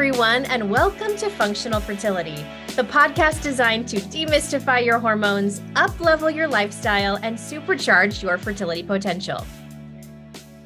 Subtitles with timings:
[0.00, 2.42] everyone, and welcome to Functional Fertility,
[2.74, 9.44] the podcast designed to demystify your hormones, uplevel your lifestyle, and supercharge your fertility potential.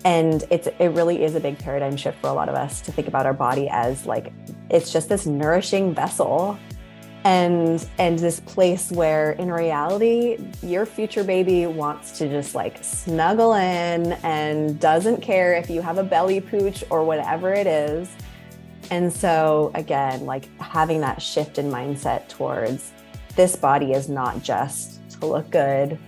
[0.04, 2.92] And it's it really is a big paradigm shift for a lot of us to
[2.92, 4.32] think about our body as like
[4.70, 6.56] it's just this nourishing vessel
[7.24, 13.54] and and this place where in reality your future baby wants to just like snuggle
[13.54, 18.14] in and doesn't care if you have a belly pooch or whatever it is
[18.90, 22.92] and so again like having that shift in mindset towards
[23.36, 25.98] this body is not just to look good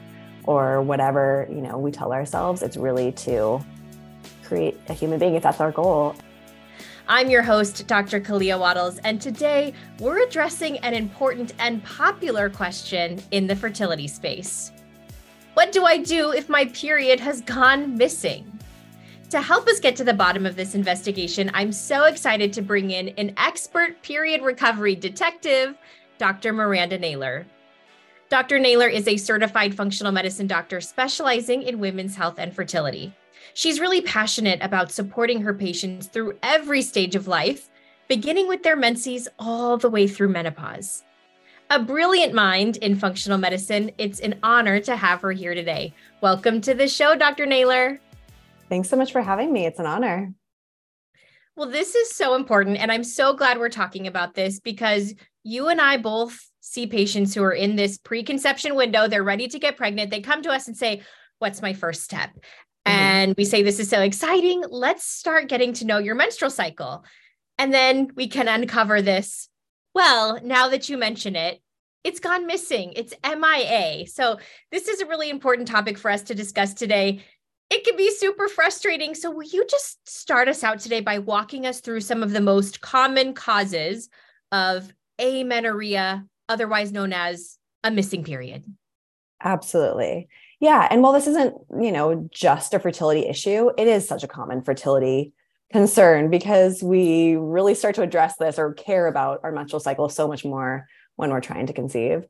[0.44, 3.60] or whatever you know we tell ourselves it's really to
[4.44, 6.14] create a human being if that's our goal
[7.08, 8.20] I'm your host, Dr.
[8.20, 14.72] Kalea Wattles, and today we're addressing an important and popular question in the fertility space.
[15.54, 18.55] What do I do if my period has gone missing?
[19.30, 22.92] To help us get to the bottom of this investigation, I'm so excited to bring
[22.92, 25.76] in an expert period recovery detective,
[26.16, 26.52] Dr.
[26.52, 27.44] Miranda Naylor.
[28.28, 28.60] Dr.
[28.60, 33.12] Naylor is a certified functional medicine doctor specializing in women's health and fertility.
[33.52, 37.68] She's really passionate about supporting her patients through every stage of life,
[38.06, 41.02] beginning with their menses all the way through menopause.
[41.70, 45.92] A brilliant mind in functional medicine, it's an honor to have her here today.
[46.20, 47.44] Welcome to the show, Dr.
[47.44, 47.98] Naylor.
[48.68, 49.66] Thanks so much for having me.
[49.66, 50.32] It's an honor.
[51.56, 52.76] Well, this is so important.
[52.76, 57.34] And I'm so glad we're talking about this because you and I both see patients
[57.34, 59.08] who are in this preconception window.
[59.08, 60.10] They're ready to get pregnant.
[60.10, 61.02] They come to us and say,
[61.38, 62.30] What's my first step?
[62.30, 62.92] Mm-hmm.
[62.92, 64.64] And we say, This is so exciting.
[64.68, 67.04] Let's start getting to know your menstrual cycle.
[67.58, 69.48] And then we can uncover this.
[69.94, 71.62] Well, now that you mention it,
[72.04, 72.92] it's gone missing.
[72.94, 74.06] It's MIA.
[74.06, 74.38] So,
[74.70, 77.24] this is a really important topic for us to discuss today.
[77.70, 79.14] It can be super frustrating.
[79.14, 82.40] So, will you just start us out today by walking us through some of the
[82.40, 84.08] most common causes
[84.52, 88.64] of amenorrhea, otherwise known as a missing period?
[89.42, 90.28] Absolutely.
[90.60, 90.88] Yeah.
[90.90, 94.62] And while this isn't, you know, just a fertility issue, it is such a common
[94.62, 95.32] fertility
[95.72, 100.28] concern because we really start to address this or care about our menstrual cycle so
[100.28, 102.24] much more when we're trying to conceive.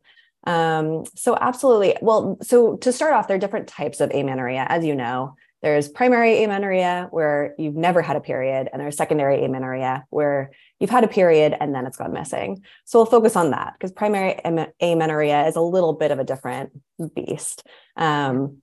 [0.47, 1.97] Um, so absolutely.
[2.01, 5.35] Well, so to start off, there are different types of amenorrhea, as you know.
[5.63, 10.91] There's primary amenorrhea where you've never had a period, and there's secondary amenorrhea where you've
[10.91, 12.63] had a period and then it's gone missing.
[12.85, 14.39] So we'll focus on that because primary
[14.81, 16.71] amenorrhea is a little bit of a different
[17.15, 17.67] beast.
[17.97, 18.59] Um,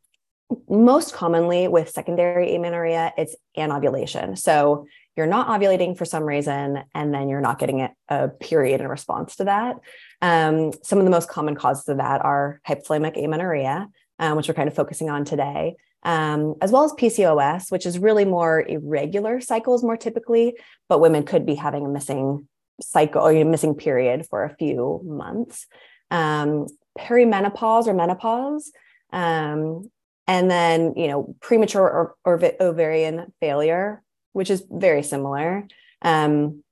[0.70, 4.36] most commonly with secondary amenorrhea, it's anovulation.
[4.36, 4.86] So
[5.16, 9.36] you're not ovulating for some reason, and then you're not getting a period in response
[9.38, 9.76] to that.
[10.22, 13.88] Um, some of the most common causes of that are hypothalamic amenorrhea,
[14.20, 17.98] um, which we're kind of focusing on today um, as well as PCOS, which is
[17.98, 20.56] really more irregular cycles, more typically,
[20.90, 22.48] but women could be having a missing
[22.82, 25.66] cycle or a missing period for a few months.
[26.12, 26.68] Um,
[27.00, 28.72] perimenopause or menopause,
[29.12, 29.90] um,
[30.28, 35.68] and then you know premature or, or ovarian failure, which is very similar.
[36.02, 36.64] Um,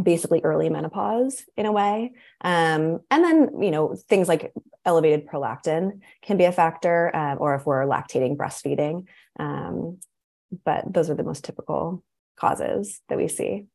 [0.00, 2.12] basically early menopause in a way.
[2.40, 4.52] Um, and then, you know, things like
[4.84, 9.04] elevated prolactin can be a factor, uh, or if we're lactating breastfeeding.
[9.38, 9.98] Um,
[10.64, 12.02] but those are the most typical
[12.36, 13.66] causes that we see.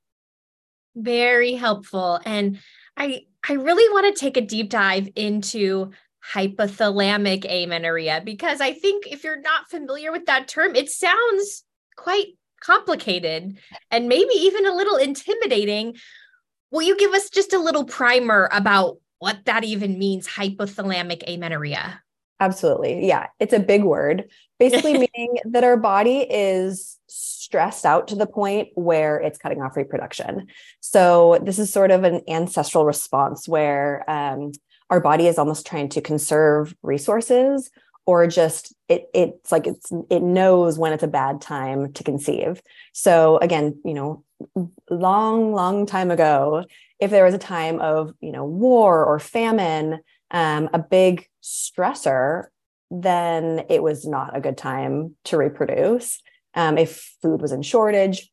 [0.95, 2.19] Very helpful.
[2.25, 2.59] And
[2.95, 5.91] I I really want to take a deep dive into
[6.33, 11.63] hypothalamic amenorrhea because I think if you're not familiar with that term, it sounds
[11.95, 12.27] quite
[12.61, 13.57] complicated
[13.91, 15.95] and maybe even a little intimidating.
[16.71, 22.01] Will you give us just a little primer about what that even means, hypothalamic amenorrhea?
[22.39, 23.07] Absolutely.
[23.07, 24.29] Yeah, it's a big word.
[24.59, 29.75] Basically, meaning that our body is stressed out to the point where it's cutting off
[29.75, 30.47] reproduction.
[30.81, 34.51] So, this is sort of an ancestral response where um,
[34.89, 37.69] our body is almost trying to conserve resources
[38.07, 42.61] or just it it's like it's it knows when it's a bad time to conceive.
[42.93, 44.23] So again you know
[44.89, 46.65] long long time ago
[46.99, 49.99] if there was a time of you know war or famine
[50.31, 52.45] um, a big stressor
[52.89, 56.21] then it was not a good time to reproduce.
[56.53, 58.31] Um, if food was in shortage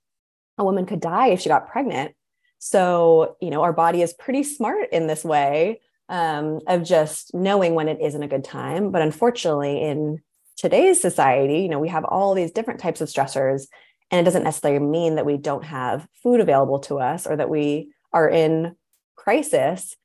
[0.57, 2.15] a woman could die if she got pregnant.
[2.61, 7.75] So you know our body is pretty smart in this way um, of just knowing
[7.75, 8.91] when it isn't a good time.
[8.91, 10.19] But unfortunately, in
[10.57, 13.67] today's society, you know, we have all these different types of stressors,
[14.11, 17.51] and it doesn't necessarily mean that we don't have food available to us or that
[17.51, 18.77] we are in
[19.17, 19.97] crisis,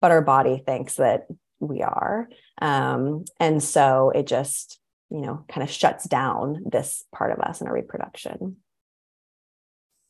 [0.00, 1.26] but our body thinks that
[1.60, 2.28] we are.
[2.62, 4.78] Um, and so it just,
[5.10, 8.56] you know, kind of shuts down this part of us in our reproduction.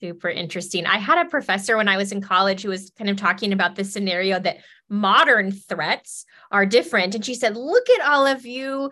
[0.00, 0.86] Super interesting.
[0.86, 3.74] I had a professor when I was in college who was kind of talking about
[3.74, 4.58] this scenario that
[4.88, 7.14] modern threats are different.
[7.14, 8.90] And she said, Look at all of you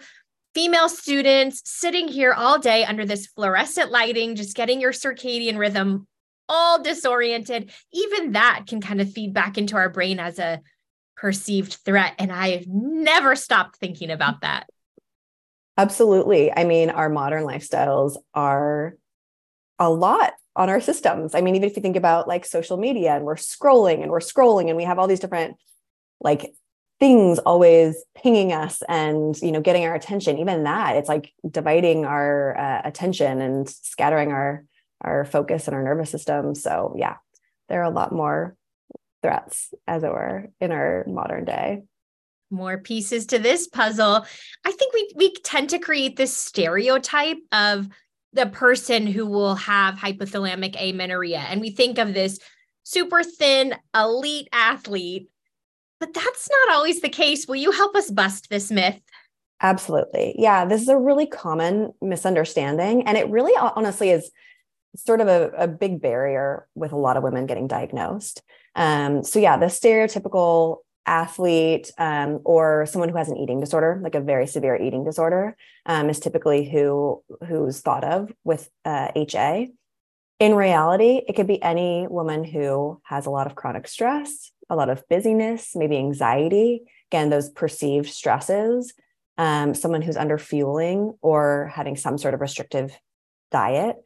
[0.57, 6.07] female students sitting here all day under this fluorescent lighting, just getting your circadian rhythm
[6.49, 7.71] all disoriented.
[7.93, 10.61] Even that can kind of feed back into our brain as a
[11.17, 12.15] perceived threat.
[12.19, 14.67] And I've never stopped thinking about that.
[15.77, 16.51] Absolutely.
[16.51, 18.97] I mean, our modern lifestyles are
[19.79, 21.35] a lot on our systems.
[21.35, 24.21] I mean, even if you think about like social media and we're scrolling and we're
[24.21, 25.57] scrolling and we have all these different
[26.21, 26.55] like
[26.99, 32.07] things always pinging us and you know getting our attention even that it's like dividing
[32.07, 34.65] our uh, attention and scattering our
[35.03, 36.55] our focus and our nervous system.
[36.55, 37.17] So yeah
[37.69, 38.57] there are a lot more
[39.23, 41.83] threats as it were in our modern day.
[42.51, 44.25] More pieces to this puzzle.
[44.65, 47.89] I think we we tend to create this stereotype of
[48.37, 51.39] the person who will have hypothalamic amenorrhea.
[51.39, 52.39] And we think of this
[52.85, 55.29] super thin elite athlete,
[55.99, 57.49] but that's not always the case.
[57.49, 59.01] Will you help us bust this myth?
[59.63, 60.35] Absolutely.
[60.39, 63.07] Yeah, this is a really common misunderstanding.
[63.09, 64.31] And it really honestly is
[64.97, 68.43] sort of a, a big barrier with a lot of women getting diagnosed.
[68.75, 74.15] Um, so, yeah, the stereotypical athlete um, or someone who has an eating disorder, like
[74.15, 75.57] a very severe eating disorder,
[75.87, 79.71] um, is typically who who's thought of with uh, HA.
[80.39, 84.77] In reality, it could be any woman who has a lot of chronic stress, a
[84.77, 86.83] lot of busyness, maybe anxiety.
[87.11, 88.93] Again, those perceived stresses.
[89.39, 92.99] Um, someone who's under fueling or having some sort of restrictive
[93.51, 93.97] diet.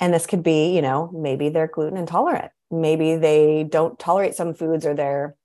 [0.00, 2.50] And this could be, you know, maybe they're gluten intolerant.
[2.70, 5.36] Maybe they don't tolerate some foods or they're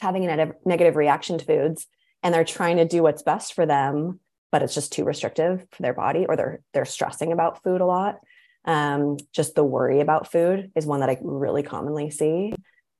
[0.00, 1.86] having a negative reaction to foods
[2.22, 5.82] and they're trying to do what's best for them but it's just too restrictive for
[5.82, 8.16] their body or they're they're stressing about food a lot.
[8.64, 12.52] Um, just the worry about food is one that i really commonly see.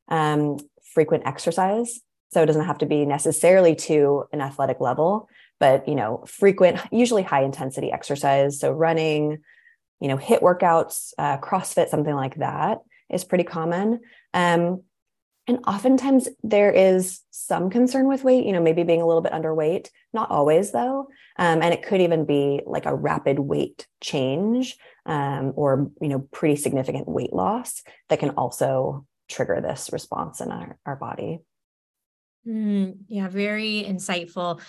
[0.08, 0.58] Um,
[0.94, 2.00] frequent exercise.
[2.30, 5.28] So it doesn't have to be necessarily to an athletic level
[5.60, 8.60] but you know frequent usually high intensity exercise.
[8.60, 9.38] So running
[10.00, 12.78] you know HIIT workouts uh, crossfit something like that
[13.10, 14.00] is pretty common.
[14.34, 14.82] Um,
[15.48, 19.32] and oftentimes there is some concern with weight, you know, maybe being a little bit
[19.32, 21.08] underweight, not always though.
[21.38, 26.28] Um, and it could even be like a rapid weight change um, or, you know,
[26.32, 31.38] pretty significant weight loss that can also trigger this response in our, our body.
[32.46, 34.60] Mm, yeah, very insightful.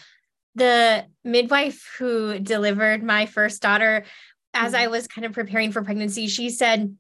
[0.56, 4.06] The midwife who delivered my first daughter,
[4.54, 4.84] as mm-hmm.
[4.84, 6.96] I was kind of preparing for pregnancy, she said,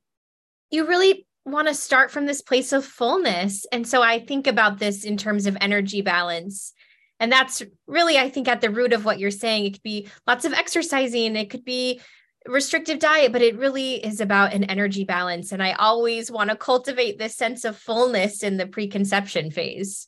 [0.69, 3.65] You really want to start from this place of fullness.
[3.71, 6.73] And so I think about this in terms of energy balance.
[7.19, 9.65] And that's really, I think, at the root of what you're saying.
[9.65, 12.01] It could be lots of exercising, it could be
[12.45, 15.51] restrictive diet, but it really is about an energy balance.
[15.51, 20.07] And I always want to cultivate this sense of fullness in the preconception phase.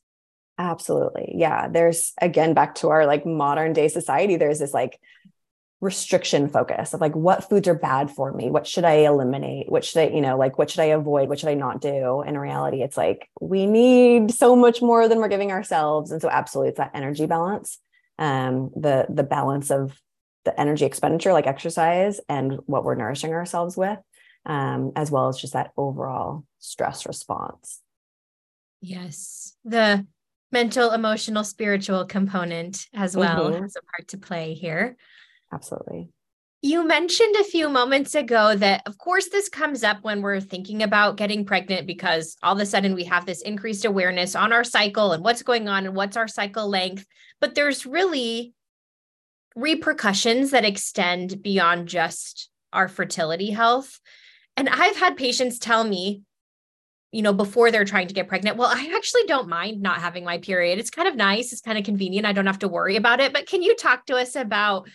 [0.58, 1.34] Absolutely.
[1.36, 1.68] Yeah.
[1.68, 5.00] There's again back to our like modern day society, there's this like
[5.82, 8.52] restriction focus of like what foods are bad for me?
[8.52, 9.70] What should i eliminate?
[9.70, 11.28] What should i you know like what should i avoid?
[11.28, 12.22] What should i not do?
[12.22, 16.12] In reality it's like we need so much more than we're giving ourselves.
[16.12, 17.80] And so absolutely it's that energy balance
[18.20, 20.00] um the the balance of
[20.46, 23.98] the energy expenditure like exercise and what we're nourishing ourselves with
[24.46, 27.82] um as well as just that overall stress response.
[28.82, 29.56] Yes.
[29.66, 30.06] The
[30.52, 33.64] mental emotional spiritual component as well mm-hmm.
[33.64, 34.96] has a part to play here
[35.54, 36.10] Absolutely.
[36.64, 40.84] You mentioned a few moments ago that, of course, this comes up when we're thinking
[40.84, 44.64] about getting pregnant because all of a sudden we have this increased awareness on our
[44.64, 47.08] cycle and what's going on and what's our cycle length.
[47.40, 48.54] But there's really
[49.56, 54.00] repercussions that extend beyond just our fertility health.
[54.56, 56.22] And I've had patients tell me,
[57.12, 60.24] you know, before they're trying to get pregnant, well, I actually don't mind not having
[60.24, 60.78] my period.
[60.78, 62.28] It's kind of nice, it's kind of convenient.
[62.28, 63.34] I don't have to worry about it.
[63.34, 64.88] But can you talk to us about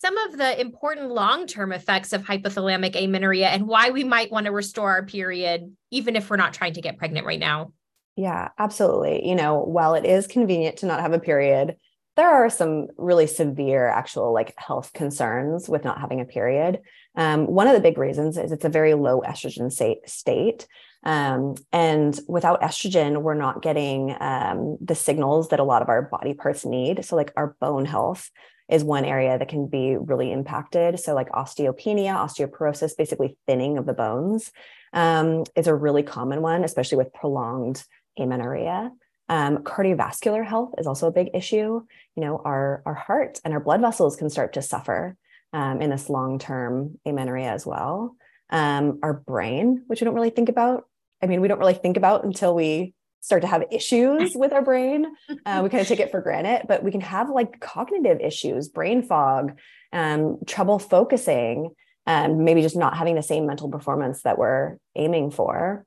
[0.00, 4.52] some of the important long-term effects of hypothalamic amenorrhea and why we might want to
[4.52, 7.72] restore our period even if we're not trying to get pregnant right now.
[8.16, 9.28] Yeah, absolutely.
[9.28, 11.76] You know, while it is convenient to not have a period,
[12.16, 16.80] there are some really severe actual like health concerns with not having a period.
[17.14, 19.70] Um, one of the big reasons is it's a very low estrogen
[20.06, 20.66] state.
[21.04, 26.02] Um, and without estrogen, we're not getting um, the signals that a lot of our
[26.02, 27.04] body parts need.
[27.04, 28.30] So, like our bone health,
[28.68, 31.00] is one area that can be really impacted.
[31.00, 34.50] So, like osteopenia, osteoporosis, basically thinning of the bones,
[34.92, 37.84] um, is a really common one, especially with prolonged
[38.18, 38.90] amenorrhea.
[39.30, 41.82] Um, cardiovascular health is also a big issue.
[42.16, 45.16] You know, our our heart and our blood vessels can start to suffer
[45.52, 48.16] um, in this long term amenorrhea as well.
[48.50, 50.84] um, our brain, which we don't really think about.
[51.22, 54.62] I mean, we don't really think about until we start to have issues with our
[54.62, 55.06] brain.
[55.44, 58.68] Uh, we kind of take it for granted, but we can have like cognitive issues,
[58.68, 59.58] brain fog,
[59.92, 61.70] um, trouble focusing,
[62.06, 65.84] um, maybe just not having the same mental performance that we're aiming for,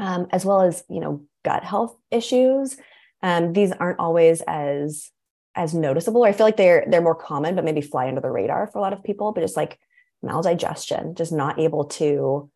[0.00, 2.76] um, as well as you know gut health issues.
[3.22, 5.10] Um, these aren't always as
[5.54, 6.24] as noticeable.
[6.24, 8.82] I feel like they're they're more common, but maybe fly under the radar for a
[8.82, 9.32] lot of people.
[9.32, 9.78] But just like
[10.24, 12.50] maldigestion, just not able to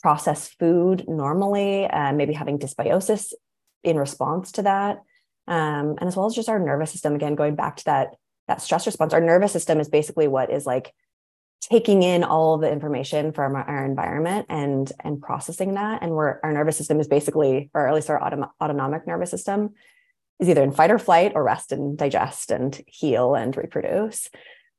[0.00, 3.32] process food normally, and maybe having dysbiosis
[3.82, 5.02] in response to that.
[5.46, 8.16] Um, and as well as just our nervous system, again, going back to that,
[8.48, 10.92] that stress response, our nervous system is basically what is like
[11.60, 16.02] taking in all of the information from our, our environment and and processing that.
[16.02, 18.22] And we're our nervous system is basically, or at least our
[18.60, 19.70] autonomic nervous system,
[20.38, 24.28] is either in fight or flight or rest and digest and heal and reproduce.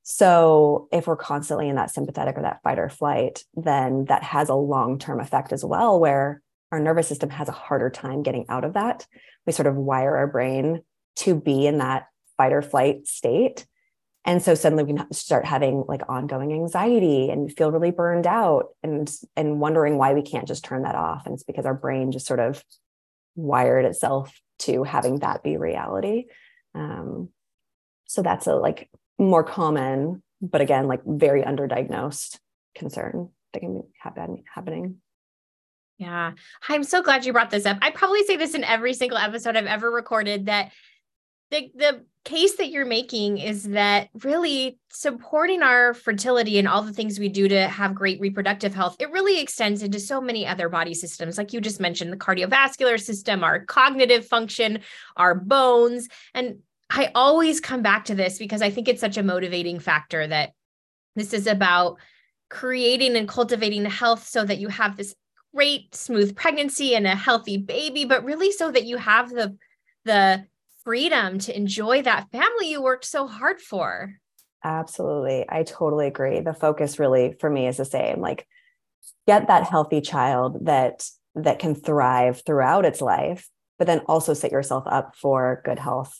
[0.04, 4.50] So if we're constantly in that sympathetic or that fight or flight, then that has
[4.50, 8.64] a long-term effect as well, where our nervous system has a harder time getting out
[8.64, 9.08] of that.
[9.46, 10.82] We sort of wire our brain
[11.18, 12.08] to be in that
[12.38, 13.66] fight or flight state.
[14.26, 19.10] And so suddenly we start having like ongoing anxiety and feel really burned out and
[19.36, 21.26] and wondering why we can't just turn that off.
[21.26, 22.64] And it's because our brain just sort of
[23.36, 26.26] wired itself to having that be reality.
[26.76, 27.30] Um,
[28.06, 32.40] so that's a like more common, but again, like very underdiagnosed
[32.76, 34.98] concern that can be happen, happening.
[36.00, 36.32] Yeah.
[36.70, 37.78] I'm so glad you brought this up.
[37.82, 40.72] I probably say this in every single episode I've ever recorded that
[41.52, 46.94] the the case that you're making is that really supporting our fertility and all the
[46.94, 50.70] things we do to have great reproductive health it really extends into so many other
[50.70, 54.80] body systems like you just mentioned the cardiovascular system our cognitive function
[55.16, 59.24] our bones and i always come back to this because i think it's such a
[59.24, 60.52] motivating factor that
[61.16, 61.98] this is about
[62.50, 65.16] creating and cultivating the health so that you have this
[65.54, 69.58] great smooth pregnancy and a healthy baby but really so that you have the
[70.06, 70.46] the
[70.84, 74.16] freedom to enjoy that family you worked so hard for.
[74.64, 75.46] Absolutely.
[75.48, 76.40] I totally agree.
[76.40, 78.48] The focus really for me is the same like
[79.28, 84.52] get that healthy child that that can thrive throughout its life but then also set
[84.52, 86.20] yourself up for good health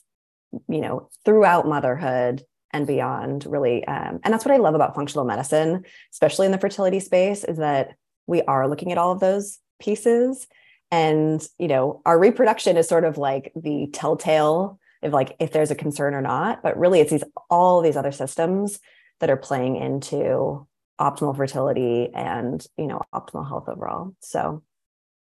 [0.68, 5.26] you know throughout motherhood and beyond really um, and that's what i love about functional
[5.26, 5.84] medicine
[6.14, 7.96] especially in the fertility space is that
[8.30, 10.48] we are looking at all of those pieces.
[10.92, 15.72] And you know our reproduction is sort of like the telltale of like if there's
[15.72, 16.64] a concern or not.
[16.64, 18.80] But really it's these all these other systems
[19.20, 20.68] that are playing into
[21.00, 24.16] optimal fertility and you know optimal health overall.
[24.22, 24.64] So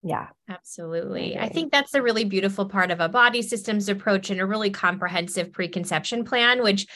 [0.03, 0.29] yeah.
[0.49, 1.37] Absolutely.
[1.37, 4.71] I think that's a really beautiful part of a body systems approach and a really
[4.71, 6.87] comprehensive preconception plan which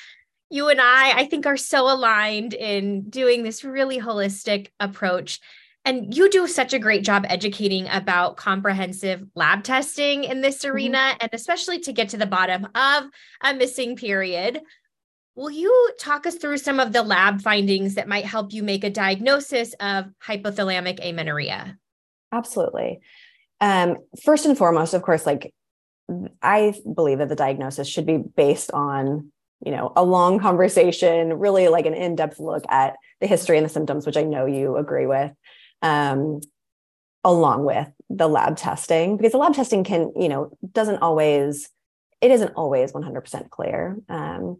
[0.50, 5.40] you and i i think are so aligned in doing this really holistic approach
[5.84, 10.74] and you do such a great job educating about comprehensive lab testing in this mm-hmm.
[10.74, 11.18] arena, mm-hmm.
[11.20, 13.04] and especially to get to the bottom of
[13.42, 14.60] a missing period.
[15.36, 18.84] Will you talk us through some of the lab findings that might help you make
[18.84, 21.78] a diagnosis of hypothalamic amenorrhea?
[22.32, 23.00] Absolutely.
[23.60, 25.54] Um, first and foremost, of course, like
[26.42, 29.32] I believe that the diagnosis should be based on,
[29.64, 33.70] you know, a long conversation, really like an in-depth look at the history and the
[33.70, 35.32] symptoms, which I know you agree with
[35.82, 36.40] um,
[37.24, 41.68] along with the lab testing because the lab testing can you know doesn't always
[42.20, 43.96] it isn't always 100% clear.
[44.08, 44.58] Um,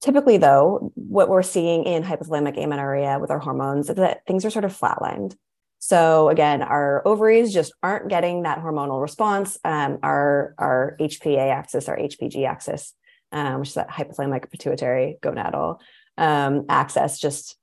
[0.00, 4.50] typically though what we're seeing in hypothalamic amenorrhea with our hormones is that things are
[4.50, 5.36] sort of flatlined.
[5.78, 11.88] So again our ovaries just aren't getting that hormonal response um, our our hpa axis
[11.88, 12.94] our hpg axis
[13.32, 15.78] um, which is that hypothalamic pituitary gonadal
[16.16, 17.56] um, axis just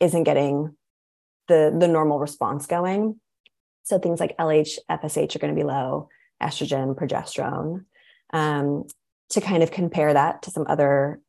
[0.00, 0.76] isn't getting
[1.48, 3.20] the the normal response going.
[3.84, 6.08] So things like LH, FSH are going to be low,
[6.42, 7.84] estrogen, progesterone.
[8.32, 8.84] Um,
[9.30, 11.20] to kind of compare that to some other,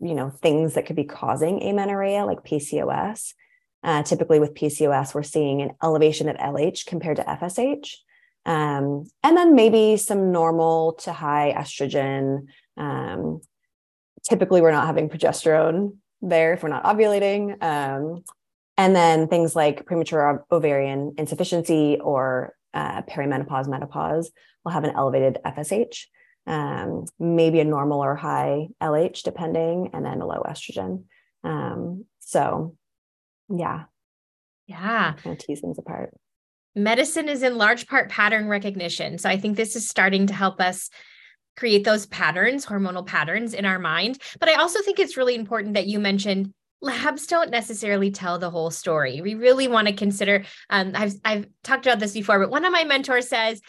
[0.00, 3.34] you know, things that could be causing amenorrhea, like PCOS.
[3.82, 7.92] Uh, typically, with PCOS, we're seeing an elevation of LH compared to FSH,
[8.44, 12.46] um, and then maybe some normal to high estrogen.
[12.76, 13.40] Um,
[14.28, 17.62] typically, we're not having progesterone there if we're not ovulating.
[17.62, 18.24] Um,
[18.76, 24.30] and then things like premature ovarian insufficiency or uh, perimenopause, menopause
[24.64, 26.04] will have an elevated FSH,
[26.46, 31.04] um, maybe a normal or high LH, depending, and then a low estrogen.
[31.42, 32.76] Um, so,
[33.48, 33.84] yeah.
[34.66, 35.14] Yeah.
[35.14, 36.12] Kind of tease things apart.
[36.74, 39.16] Medicine is in large part pattern recognition.
[39.16, 40.90] So I think this is starting to help us
[41.56, 44.18] create those patterns, hormonal patterns in our mind.
[44.38, 46.52] But I also think it's really important that you mentioned
[46.86, 49.20] labs don't necessarily tell the whole story.
[49.20, 50.44] We really want to consider.
[50.70, 53.60] Um, I've I've talked about this before, but one of my mentors says,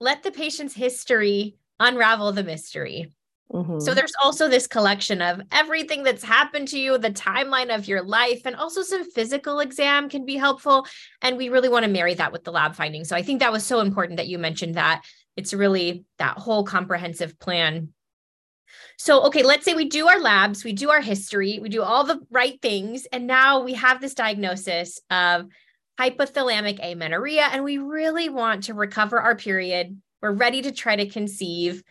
[0.00, 3.10] "Let the patient's history unravel the mystery."
[3.52, 3.78] Mm-hmm.
[3.78, 8.02] So there's also this collection of everything that's happened to you, the timeline of your
[8.02, 10.86] life, and also some physical exam can be helpful.
[11.22, 13.08] And we really want to marry that with the lab findings.
[13.08, 15.04] So I think that was so important that you mentioned that.
[15.36, 17.92] It's really that whole comprehensive plan
[18.98, 22.04] so, okay, let's say we do our labs, we do our history, we do all
[22.04, 25.46] the right things, and now we have this diagnosis of
[25.98, 30.00] hypothalamic amenorrhea, and we really want to recover our period.
[30.20, 31.82] We're ready to try to conceive.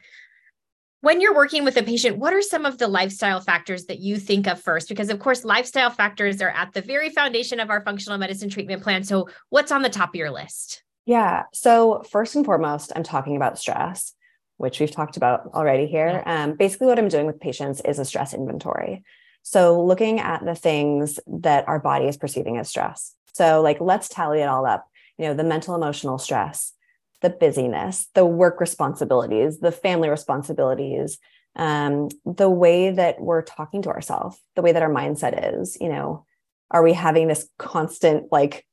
[1.01, 4.17] When you're working with a patient, what are some of the lifestyle factors that you
[4.17, 4.89] think of first?
[4.89, 8.81] Because, of course, lifestyle factors are at the very foundation of our functional medicine treatment
[8.81, 9.03] plan.
[9.03, 10.83] So, what's on the top of your list?
[11.05, 11.43] Yeah.
[11.53, 14.15] So, first and foremost, I'm talking about stress
[14.57, 16.23] which we've talked about already here.
[16.25, 19.03] Um, basically, what I'm doing with patients is a stress inventory.
[19.43, 23.13] So, looking at the things that our body is perceiving as stress.
[23.33, 24.87] So, like, let's tally it all up.
[25.17, 26.73] You know, the mental, emotional stress,
[27.21, 31.17] the busyness, the work responsibilities, the family responsibilities,
[31.55, 35.77] um, the way that we're talking to ourselves, the way that our mindset is.
[35.79, 36.25] You know,
[36.71, 38.65] are we having this constant, like,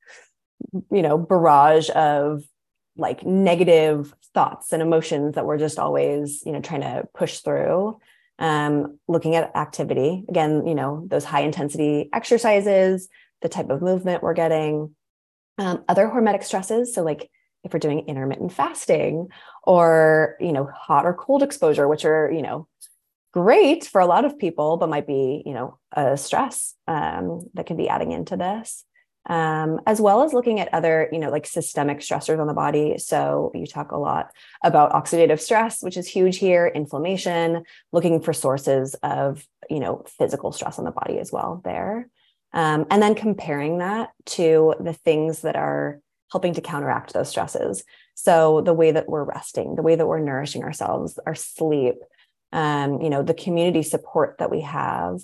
[0.90, 2.42] you know, barrage of
[3.02, 8.00] like negative thoughts and emotions that we're just always you know trying to push through
[8.38, 10.24] um, looking at activity.
[10.28, 13.08] Again you know those high intensity exercises
[13.42, 14.94] the type of movement we're getting
[15.58, 16.94] um, other hormetic stresses.
[16.94, 17.30] So like
[17.64, 19.28] if we're doing intermittent fasting
[19.64, 22.66] or you know hot or cold exposure which are you know
[23.32, 27.66] great for a lot of people but might be you know a stress um, that
[27.66, 28.84] can be adding into this
[29.26, 32.98] um, as well as looking at other, you know, like systemic stressors on the body.
[32.98, 34.30] So you talk a lot
[34.64, 40.50] about oxidative stress, which is huge here, inflammation, looking for sources of, you know, physical
[40.52, 42.08] stress on the body as well there.
[42.52, 46.00] Um, and then comparing that to the things that are
[46.30, 47.84] helping to counteract those stresses.
[48.14, 51.96] So the way that we're resting, the way that we're nourishing ourselves, our sleep,
[52.52, 55.20] um, you know, the community support that we have,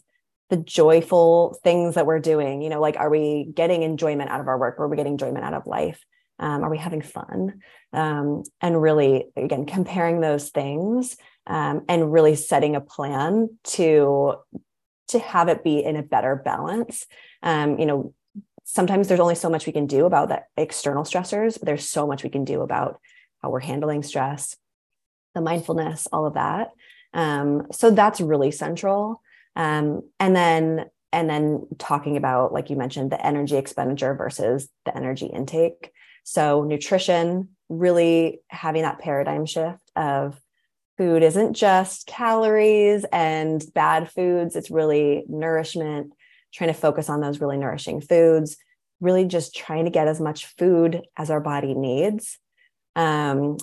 [0.50, 4.48] the joyful things that we're doing you know like are we getting enjoyment out of
[4.48, 4.76] our work?
[4.78, 6.04] Or are we getting enjoyment out of life?
[6.38, 7.60] Um, are we having fun?
[7.92, 14.36] Um, and really again comparing those things um, and really setting a plan to
[15.08, 17.06] to have it be in a better balance.
[17.42, 18.14] Um, you know
[18.64, 21.58] sometimes there's only so much we can do about the external stressors.
[21.60, 23.00] There's so much we can do about
[23.42, 24.56] how we're handling stress
[25.34, 26.70] the mindfulness all of that.
[27.14, 29.22] Um, so that's really central
[29.58, 34.96] um, and then and then talking about like you mentioned the energy expenditure versus the
[34.96, 35.92] energy intake.
[36.24, 40.40] So nutrition really having that paradigm shift of
[40.96, 44.56] food isn't just calories and bad foods.
[44.56, 46.14] It's really nourishment
[46.54, 48.56] trying to focus on those really nourishing foods
[49.00, 52.38] really just trying to get as much food as our body needs.
[52.96, 53.58] Um,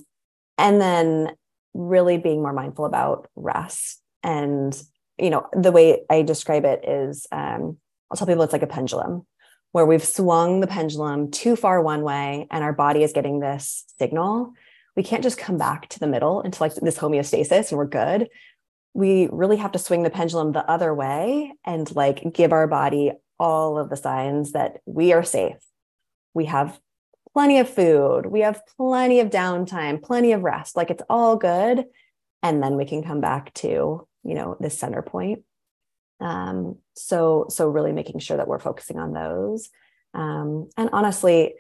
[0.58, 1.32] and then
[1.74, 4.82] really being more mindful about rest and
[5.18, 7.78] you know, the way I describe it is um,
[8.10, 9.26] I'll tell people it's like a pendulum
[9.72, 13.86] where we've swung the pendulum too far one way and our body is getting this
[14.00, 14.54] signal.
[14.96, 18.30] We can't just come back to the middle into like this homeostasis and we're good.
[18.94, 23.12] We really have to swing the pendulum the other way and like give our body
[23.38, 25.58] all of the signs that we are safe.
[26.34, 26.80] We have
[27.34, 30.78] plenty of food, we have plenty of downtime, plenty of rest.
[30.78, 31.84] Like it's all good.
[32.42, 35.44] And then we can come back to you know the center point.
[36.20, 39.70] Um, so so really making sure that we're focusing on those.
[40.14, 41.56] Um, and honestly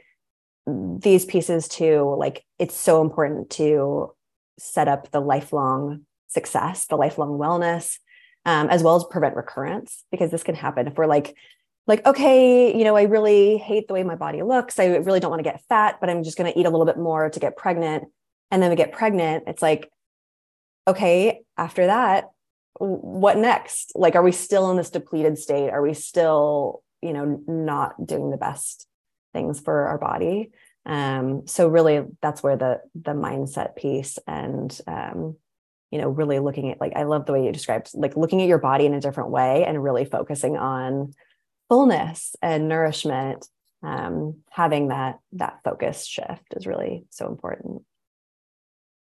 [0.66, 4.16] these pieces too like it's so important to
[4.58, 7.98] set up the lifelong success the lifelong wellness
[8.46, 10.88] um, as well as prevent recurrence because this can happen.
[10.88, 11.36] If we're like
[11.88, 14.80] like okay you know i really hate the way my body looks.
[14.80, 16.86] I really don't want to get fat but i'm just going to eat a little
[16.86, 18.06] bit more to get pregnant.
[18.52, 19.90] And then we get pregnant it's like
[20.88, 22.30] okay after that
[22.78, 23.94] what next?
[23.96, 25.70] Like are we still in this depleted state?
[25.70, 28.88] Are we still you know not doing the best
[29.34, 30.52] things for our body?
[30.86, 35.36] Um so really that's where the the mindset piece and um
[35.92, 38.48] you know really looking at like i love the way you described like looking at
[38.48, 41.14] your body in a different way and really focusing on
[41.70, 43.48] fullness and nourishment.
[43.82, 47.84] Um having that that focus shift is really so important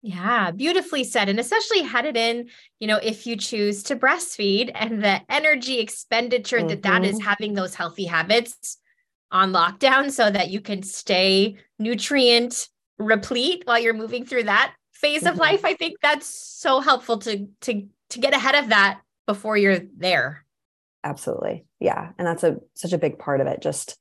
[0.08, 1.28] yeah, beautifully said.
[1.28, 6.60] And especially headed in, you know, if you choose to breastfeed and the energy expenditure
[6.60, 6.70] mm-hmm.
[6.70, 7.28] that that is mm-hmm.
[7.28, 8.78] having those healthy habits
[9.32, 15.24] on lockdown so that you can stay nutrient replete while you're moving through that phase
[15.24, 15.34] mm-hmm.
[15.34, 15.66] of life.
[15.66, 20.46] I think that's so helpful to to to get ahead of that before you're there.
[21.04, 23.98] absolutely yeah and that's a such a big part of it just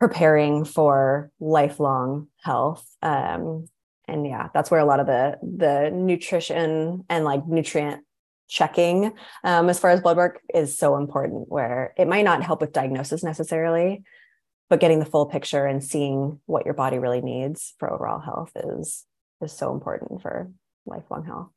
[0.00, 3.66] preparing for lifelong health um
[4.08, 8.02] and yeah that's where a lot of the the nutrition and like nutrient
[8.48, 9.12] checking
[9.44, 12.72] um, as far as blood work is so important where it might not help with
[12.72, 14.02] diagnosis necessarily
[14.70, 18.52] but getting the full picture and seeing what your body really needs for overall health
[18.56, 19.04] is
[19.42, 20.50] is so important for
[20.86, 21.50] lifelong health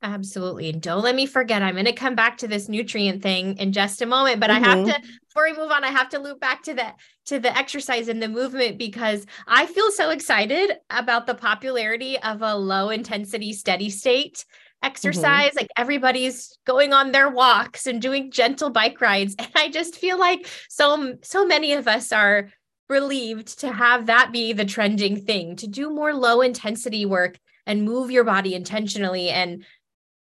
[0.00, 0.70] Absolutely.
[0.70, 3.72] And don't let me forget, I'm going to come back to this nutrient thing in
[3.72, 4.64] just a moment, but mm-hmm.
[4.64, 4.90] I have mm-hmm.
[4.90, 6.92] to, before we move on, I have to loop back to the,
[7.26, 12.42] to the exercise and the movement because I feel so excited about the popularity of
[12.42, 14.86] a low intensity steady state mm-hmm.
[14.86, 15.50] exercise.
[15.50, 15.58] Mm-hmm.
[15.58, 19.34] Like everybody's going on their walks and doing gentle bike rides.
[19.36, 22.50] And I just feel like so, so many of us are
[22.88, 27.82] relieved to have that be the trending thing to do more low intensity work and
[27.82, 29.64] move your body intentionally and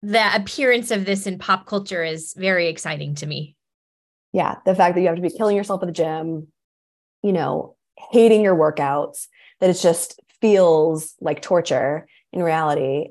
[0.01, 3.55] the appearance of this in pop culture is very exciting to me.
[4.33, 6.47] Yeah, the fact that you have to be killing yourself at the gym,
[7.21, 7.75] you know,
[8.11, 9.27] hating your workouts,
[9.59, 12.07] that it just feels like torture.
[12.33, 13.09] In reality,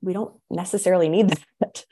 [0.00, 1.84] we don't necessarily need that.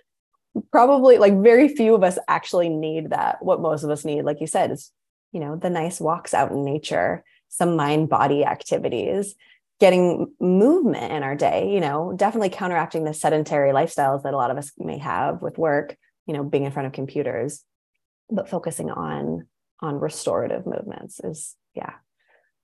[0.70, 3.38] Probably like very few of us actually need that.
[3.42, 4.90] What most of us need, like you said, is,
[5.32, 9.34] you know, the nice walks out in nature, some mind body activities
[9.78, 14.50] getting movement in our day, you know, definitely counteracting the sedentary lifestyles that a lot
[14.50, 17.62] of us may have with work, you know, being in front of computers,
[18.30, 19.46] but focusing on
[19.80, 21.92] on restorative movements is yeah.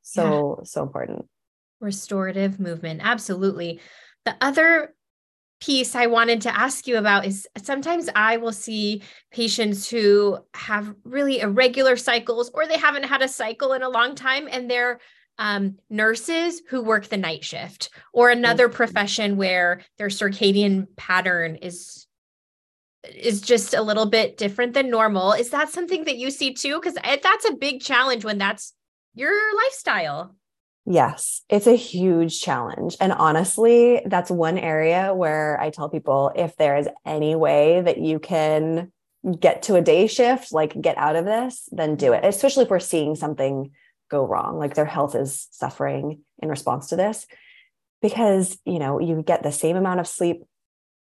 [0.01, 0.65] So yeah.
[0.65, 1.27] so important.
[1.81, 3.81] Restorative movement, absolutely.
[4.25, 4.95] The other
[5.61, 10.95] piece I wanted to ask you about is sometimes I will see patients who have
[11.05, 14.99] really irregular cycles or they haven't had a cycle in a long time and they're
[15.39, 22.07] um, nurses who work the night shift or another profession where their circadian pattern is
[23.17, 25.33] is just a little bit different than normal.
[25.33, 26.79] Is that something that you see too?
[26.79, 28.75] Because that's a big challenge when that's
[29.15, 30.37] your lifestyle.
[30.85, 32.97] Yes it's a huge challenge.
[33.01, 37.99] And honestly that's one area where i tell people if there is any way that
[37.99, 38.91] you can
[39.39, 42.71] get to a day shift like get out of this then do it especially if
[42.71, 43.71] we're seeing something
[44.13, 47.27] go wrong like their health is suffering in response to this.
[48.01, 50.43] Because you know you get the same amount of sleep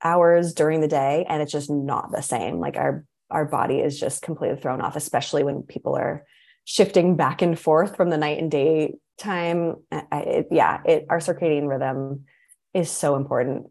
[0.03, 2.59] hours during the day and it's just not the same.
[2.59, 6.25] Like our our body is just completely thrown off especially when people are
[6.65, 9.77] shifting back and forth from the night and day time.
[9.93, 12.25] It, yeah it our circadian rhythm
[12.73, 13.67] is so important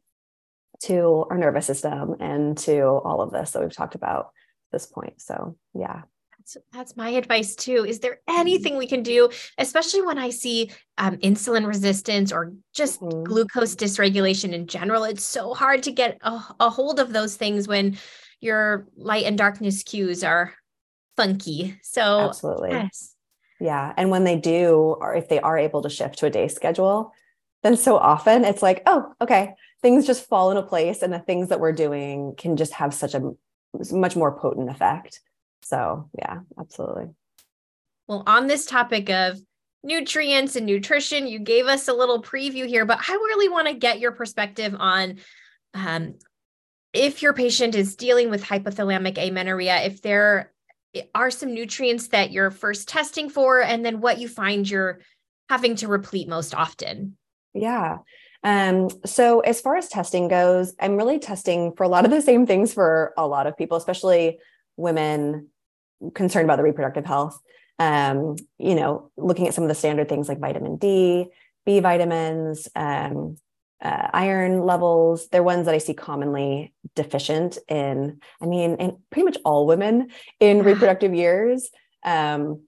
[0.83, 4.31] to our nervous system and to all of this that we've talked about
[4.71, 5.21] this point.
[5.21, 6.03] So yeah
[6.43, 7.85] that's, that's my advice too.
[7.87, 8.39] Is there mm-hmm.
[8.39, 13.23] anything we can do, especially when I see um, insulin resistance or just mm-hmm.
[13.23, 15.05] glucose dysregulation in general?
[15.05, 17.97] It's so hard to get a, a hold of those things when
[18.41, 20.53] your light and darkness cues are
[21.15, 21.77] funky.
[21.81, 22.71] So, absolutely.
[22.71, 23.15] Yes.
[23.59, 23.93] Yeah.
[23.95, 27.13] And when they do, or if they are able to shift to a day schedule,
[27.61, 31.01] then so often it's like, oh, okay, things just fall into place.
[31.01, 33.31] And the things that we're doing can just have such a
[33.91, 35.21] much more potent effect.
[35.63, 37.07] So, yeah, absolutely.
[38.07, 39.39] Well, on this topic of
[39.83, 43.73] nutrients and nutrition, you gave us a little preview here, but I really want to
[43.73, 45.19] get your perspective on
[45.73, 46.15] um,
[46.93, 50.51] if your patient is dealing with hypothalamic amenorrhea, if there
[51.15, 54.99] are some nutrients that you're first testing for, and then what you find you're
[55.49, 57.17] having to replete most often.
[57.53, 57.99] Yeah.
[58.43, 62.21] Um, so as far as testing goes, I'm really testing for a lot of the
[62.21, 64.39] same things for a lot of people, especially
[64.77, 65.49] women
[66.13, 67.39] concerned about the reproductive health.
[67.79, 71.27] Um, you know, looking at some of the standard things like vitamin D,
[71.65, 73.37] B vitamins, um,
[73.83, 75.27] uh, iron levels.
[75.29, 78.19] They're ones that I see commonly deficient in.
[78.41, 81.69] I mean, in pretty much all women in reproductive years,
[82.05, 82.61] um,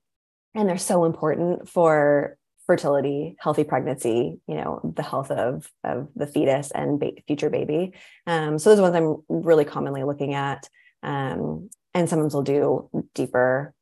[0.53, 6.27] and they're so important for fertility, healthy pregnancy, you know, the health of of the
[6.27, 7.93] fetus and ba- future baby.
[8.27, 10.67] Um, so those are ones I'm really commonly looking at.
[11.03, 13.73] Um, and sometimes we'll do deeper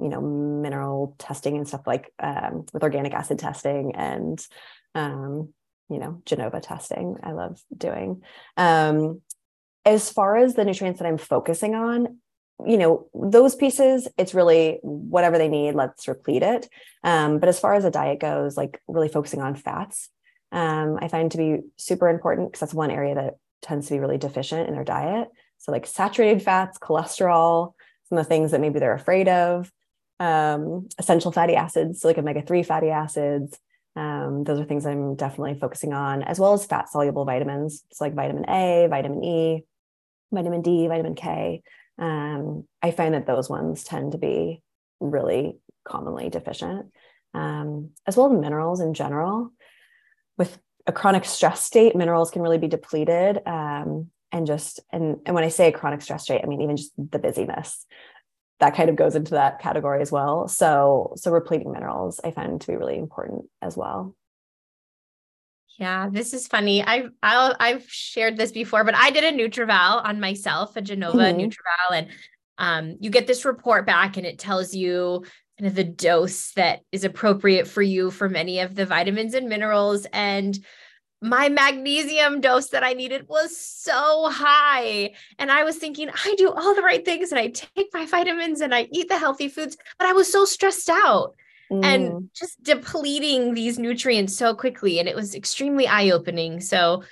[0.00, 4.44] you know mineral testing and stuff like um, with organic acid testing and
[4.94, 5.52] um,
[5.88, 8.22] you know genova testing i love doing.
[8.56, 9.20] Um,
[9.84, 12.18] as far as the nutrients that i'm focusing on
[12.66, 16.68] you know those pieces it's really whatever they need let's replete it.
[17.04, 20.08] Um, but as far as a diet goes like really focusing on fats
[20.52, 24.00] um, i find to be super important because that's one area that tends to be
[24.00, 27.74] really deficient in their diet so, like saturated fats, cholesterol,
[28.08, 29.70] some of the things that maybe they're afraid of,
[30.20, 33.58] um, essential fatty acids, so like omega 3 fatty acids.
[33.96, 37.82] Um, those are things I'm definitely focusing on, as well as fat soluble vitamins.
[37.90, 39.64] It's like vitamin A, vitamin E,
[40.32, 41.62] vitamin D, vitamin K.
[41.98, 44.62] um, I find that those ones tend to be
[45.00, 46.92] really commonly deficient,
[47.34, 49.50] um, as well as minerals in general.
[50.36, 53.40] With a chronic stress state, minerals can really be depleted.
[53.46, 56.76] Um, and just and and when I say a chronic stress state, I mean even
[56.76, 57.86] just the busyness
[58.60, 60.48] that kind of goes into that category as well.
[60.48, 64.14] So so repleting minerals I find to be really important as well.
[65.78, 66.82] Yeah, this is funny.
[66.82, 71.18] I've i have shared this before, but I did a NutrEval on myself, a Genova
[71.18, 71.40] mm-hmm.
[71.40, 72.08] NutrEval, and
[72.58, 75.24] um, you get this report back, and it tells you
[75.56, 79.48] kind of the dose that is appropriate for you for many of the vitamins and
[79.48, 80.04] minerals.
[80.12, 80.58] And
[81.20, 85.14] my magnesium dose that I needed was so high.
[85.38, 88.60] And I was thinking, I do all the right things and I take my vitamins
[88.60, 91.34] and I eat the healthy foods, but I was so stressed out
[91.70, 91.84] mm.
[91.84, 95.00] and just depleting these nutrients so quickly.
[95.00, 96.60] And it was extremely eye opening.
[96.60, 97.02] So,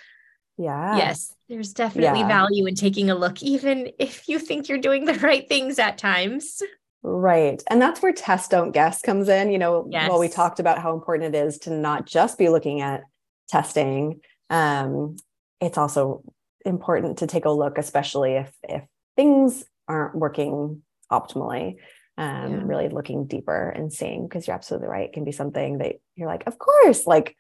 [0.57, 0.97] yeah.
[0.97, 2.29] Yes, there's definitely yeah.
[2.29, 5.99] value in taking a look, even if you think you're doing the right things at
[5.99, 6.63] times.
[7.03, 7.63] Right.
[7.69, 9.51] And that's where test don't guess comes in.
[9.51, 10.09] You know, yes.
[10.09, 13.03] well, we talked about how important it is to not just be looking at
[13.49, 14.21] testing.
[14.51, 15.17] Um,
[15.61, 16.23] it's also
[16.65, 18.85] important to take a look, especially if if
[19.17, 21.77] things aren't working optimally
[22.19, 22.61] um, yeah.
[22.65, 25.09] really looking deeper and seeing because you're absolutely right.
[25.09, 27.37] It can be something that you're like, of course, like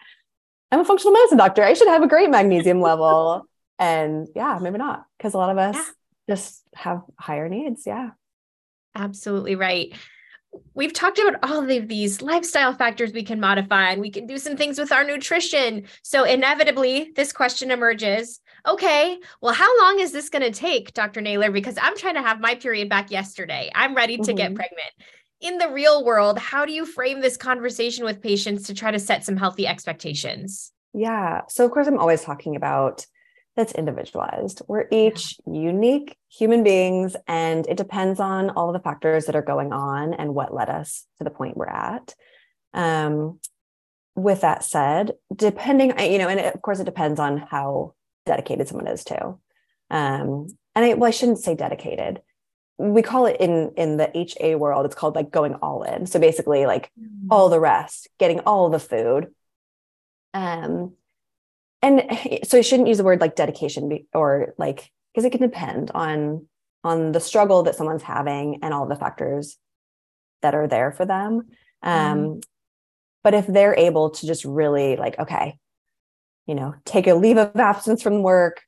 [0.70, 1.62] I'm a functional medicine doctor.
[1.62, 3.46] I should have a great magnesium level.
[3.78, 6.34] And yeah, maybe not because a lot of us yeah.
[6.34, 7.84] just have higher needs.
[7.86, 8.10] Yeah.
[8.94, 9.94] Absolutely right.
[10.74, 14.38] We've talked about all of these lifestyle factors we can modify and we can do
[14.38, 15.84] some things with our nutrition.
[16.02, 21.20] So, inevitably, this question emerges okay, well, how long is this going to take, Dr.
[21.20, 21.52] Naylor?
[21.52, 23.70] Because I'm trying to have my period back yesterday.
[23.74, 24.36] I'm ready to mm-hmm.
[24.36, 24.90] get pregnant.
[25.40, 28.98] In the real world, how do you frame this conversation with patients to try to
[28.98, 30.72] set some healthy expectations?
[30.92, 31.42] Yeah.
[31.48, 33.06] So, of course, I'm always talking about
[33.56, 34.62] that's individualized.
[34.68, 39.42] We're each unique human beings, and it depends on all of the factors that are
[39.42, 42.14] going on and what led us to the point we're at.
[42.74, 43.40] Um,
[44.14, 47.94] with that said, depending, you know, and it, of course, it depends on how
[48.26, 49.38] dedicated someone is to.
[49.90, 52.20] Um, and I, well, I shouldn't say dedicated.
[52.78, 56.06] We call it in in the HA world, it's called like going all in.
[56.06, 57.28] So basically, like mm-hmm.
[57.30, 59.28] all the rest, getting all the food.
[60.34, 60.92] Um,
[61.82, 62.02] and
[62.44, 66.46] so I shouldn't use the word like dedication or like because it can depend on
[66.84, 69.56] on the struggle that someone's having and all the factors
[70.42, 71.42] that are there for them.
[71.82, 72.38] Um, mm-hmm.
[73.24, 75.58] But if they're able to just really like, okay,
[76.46, 78.62] you know, take a leave of absence from work,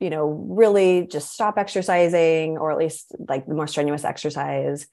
[0.00, 4.86] you know, really just stop exercising or at least like the more strenuous exercise,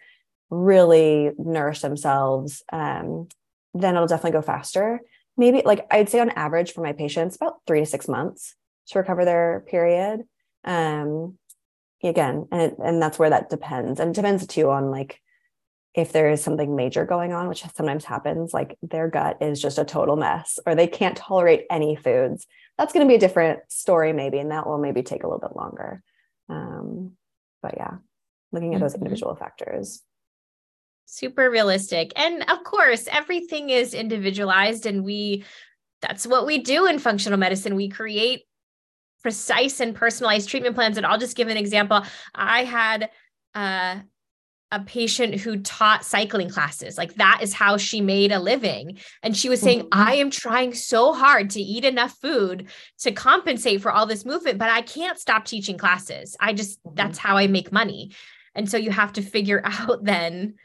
[0.49, 3.27] really nourish themselves, um,
[3.73, 5.01] then it'll definitely go faster.
[5.39, 8.55] Maybe like I'd say on average for my patients, about three to six months
[8.89, 10.23] to recover their period.
[10.65, 11.37] Um,
[12.03, 15.21] again, and it, and that's where that depends, and it depends too on like
[15.95, 19.79] if there is something major going on, which sometimes happens, like their gut is just
[19.79, 22.45] a total mess or they can't tolerate any foods,
[22.77, 24.37] that's going to be a different story, maybe.
[24.39, 26.03] And that will maybe take a little bit longer.
[26.47, 27.13] Um,
[27.61, 27.95] but yeah,
[28.51, 29.03] looking at those mm-hmm.
[29.03, 30.01] individual factors.
[31.11, 32.13] Super realistic.
[32.15, 35.43] And of course, everything is individualized, and we
[36.01, 37.75] that's what we do in functional medicine.
[37.75, 38.43] We create
[39.21, 40.97] precise and personalized treatment plans.
[40.97, 42.03] And I'll just give an example.
[42.33, 43.09] I had
[43.53, 43.97] uh,
[44.71, 46.97] a patient who taught cycling classes.
[46.97, 48.99] Like that is how she made a living.
[49.23, 49.99] And she was saying, mm-hmm.
[49.99, 52.67] I am trying so hard to eat enough food
[52.99, 56.37] to compensate for all this movement, but I can't stop teaching classes.
[56.39, 56.95] I just, mm-hmm.
[56.95, 58.11] that's how I make money.
[58.55, 60.55] And so you have to figure out then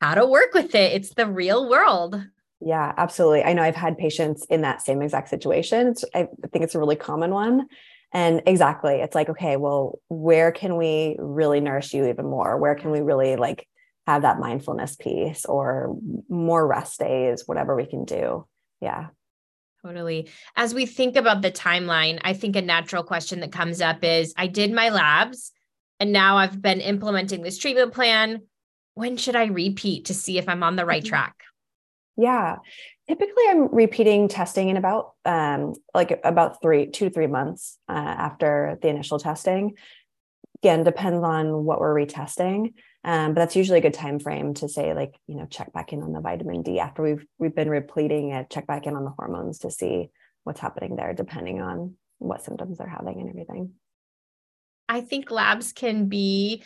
[0.00, 0.92] how to work with it.
[0.92, 2.22] It's the real world.
[2.60, 3.42] Yeah, absolutely.
[3.42, 5.94] I know I've had patients in that same exact situation.
[6.14, 7.66] I think it's a really common one.
[8.12, 12.58] And exactly, it's like, okay, well, where can we really nourish you even more?
[12.58, 13.68] Where can we really like
[14.06, 15.96] have that mindfulness piece or
[16.28, 18.46] more rest days, whatever we can do?
[18.80, 19.08] Yeah.
[19.82, 20.28] Totally.
[20.56, 24.34] As we think about the timeline, I think a natural question that comes up is
[24.36, 25.52] I did my labs
[25.98, 28.42] and now I've been implementing this treatment plan.
[28.94, 31.08] When should I repeat to see if I'm on the right mm-hmm.
[31.08, 31.36] track?
[32.16, 32.56] Yeah
[33.10, 37.92] typically i'm repeating testing in about um, like about three two to three months uh,
[37.92, 39.74] after the initial testing
[40.62, 42.72] again depends on what we're retesting
[43.02, 45.92] um, but that's usually a good time frame to say like you know check back
[45.92, 49.04] in on the vitamin d after we've we've been repleting it check back in on
[49.04, 50.08] the hormones to see
[50.44, 53.72] what's happening there depending on what symptoms they're having and everything
[54.88, 56.62] i think labs can be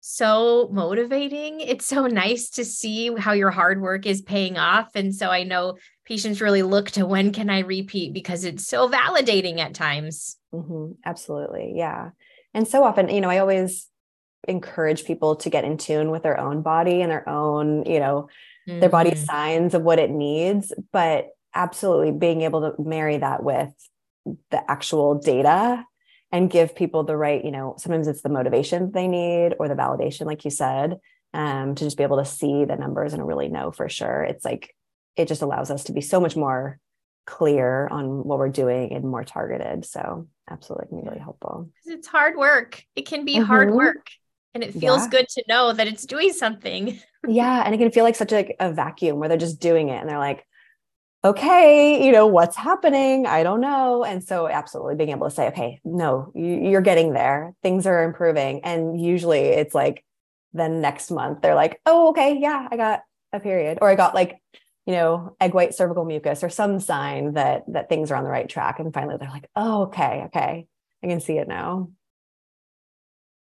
[0.00, 1.60] so motivating.
[1.60, 4.94] It's so nice to see how your hard work is paying off.
[4.94, 8.88] And so I know patients really look to when can I repeat because it's so
[8.88, 10.36] validating at times.
[10.54, 10.92] Mm-hmm.
[11.04, 11.72] Absolutely.
[11.74, 12.10] Yeah.
[12.54, 13.88] And so often, you know, I always
[14.46, 18.28] encourage people to get in tune with their own body and their own, you know,
[18.68, 18.80] mm-hmm.
[18.80, 20.72] their body's signs of what it needs.
[20.92, 23.72] But absolutely being able to marry that with
[24.50, 25.84] the actual data
[26.36, 29.74] and give people the right, you know, sometimes it's the motivation they need or the
[29.74, 30.98] validation, like you said,
[31.32, 34.22] um, to just be able to see the numbers and really know for sure.
[34.22, 34.74] It's like
[35.16, 36.78] it just allows us to be so much more
[37.26, 39.86] clear on what we're doing and more targeted.
[39.86, 41.70] So absolutely can be really helpful.
[41.86, 42.84] It's hard work.
[42.94, 43.44] It can be mm-hmm.
[43.44, 44.10] hard work.
[44.54, 45.08] And it feels yeah.
[45.08, 47.00] good to know that it's doing something.
[47.26, 47.62] yeah.
[47.64, 50.08] And it can feel like such a, a vacuum where they're just doing it and
[50.08, 50.46] they're like,
[51.26, 53.26] okay, you know, what's happening?
[53.26, 54.04] I don't know.
[54.04, 57.54] And so, absolutely being able to say, okay, no, you're getting there.
[57.62, 58.64] Things are improving.
[58.64, 60.02] And usually it's like,
[60.52, 63.00] the next month they're like, oh, okay, yeah, I got
[63.32, 64.38] a period, or I got like,
[64.86, 68.30] you know, egg white cervical mucus, or some sign that that things are on the
[68.30, 68.78] right track.
[68.78, 70.66] And finally, they're like, oh, okay, okay,
[71.02, 71.90] I can see it now.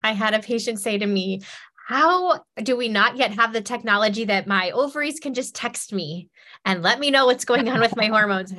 [0.03, 1.43] I had a patient say to me,
[1.87, 6.29] how do we not yet have the technology that my ovaries can just text me
[6.65, 8.53] and let me know what's going on with my hormones?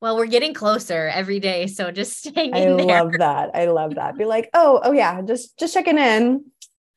[0.00, 3.50] Well, we're getting closer every day, so just staying I love that.
[3.54, 4.16] I love that.
[4.16, 6.46] Be like, oh, oh yeah, just just checking in.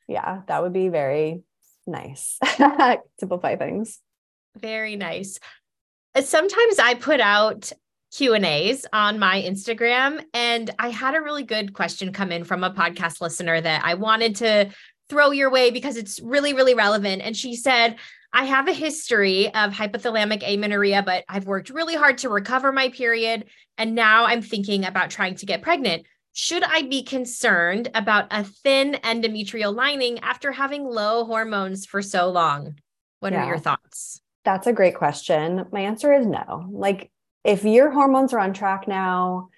[0.07, 1.43] Yeah, that would be very
[1.85, 2.39] nice.
[3.19, 3.99] Simplify things.
[4.57, 5.39] Very nice.
[6.21, 7.71] Sometimes I put out
[8.15, 12.43] Q and A's on my Instagram, and I had a really good question come in
[12.43, 14.69] from a podcast listener that I wanted to
[15.13, 17.21] throw your way because it's really, really relevant.
[17.21, 17.97] And she said,
[18.33, 22.89] I have a history of hypothalamic amenorrhea, but I've worked really hard to recover my
[22.89, 23.45] period.
[23.77, 26.07] And now I'm thinking about trying to get pregnant.
[26.33, 32.31] Should I be concerned about a thin endometrial lining after having low hormones for so
[32.31, 32.79] long?
[33.19, 34.19] What yeah, are your thoughts?
[34.43, 35.67] That's a great question.
[35.71, 36.65] My answer is no.
[36.71, 37.11] Like,
[37.43, 39.49] if your hormones are on track now,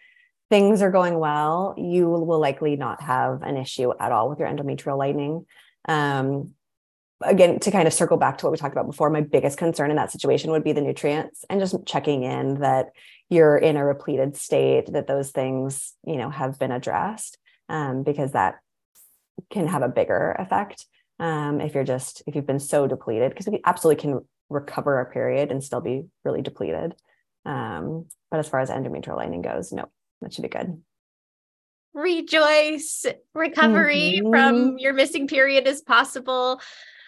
[0.55, 4.47] things are going well, you will likely not have an issue at all with your
[4.47, 5.45] endometrial lining.
[5.83, 6.51] Um,
[7.19, 9.89] again, to kind of circle back to what we talked about before, my biggest concern
[9.89, 12.91] in that situation would be the nutrients and just checking in that
[13.29, 17.37] you're in a repleted state, that those things, you know, have been addressed,
[17.67, 18.55] um, because that
[19.49, 20.85] can have a bigger effect
[21.19, 25.11] um, if you're just if you've been so depleted, because we absolutely can recover our
[25.11, 26.95] period and still be really depleted.
[27.43, 29.89] Um, but as far as endometrial lining goes, no,
[30.25, 30.81] that should be good.
[31.93, 34.29] Rejoice, recovery mm-hmm.
[34.31, 36.59] from your missing period is possible.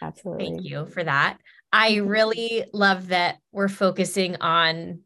[0.03, 0.45] Absolutely.
[0.45, 1.39] Thank you for that.
[1.73, 2.08] I mm-hmm.
[2.08, 4.99] really love that we're focusing on